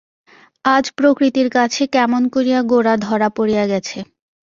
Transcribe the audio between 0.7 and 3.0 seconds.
আজ প্রকৃতির কাছে কেমন করিয়া গোরা